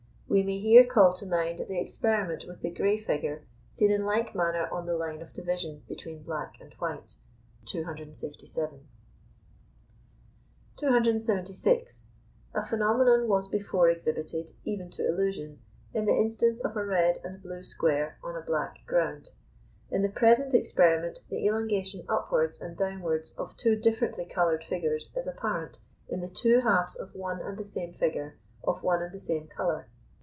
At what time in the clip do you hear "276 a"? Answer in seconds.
10.77-12.65